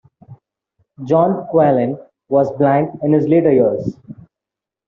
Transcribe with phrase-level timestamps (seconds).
[1.05, 1.95] John Qualen
[2.27, 3.99] was blind in his later years.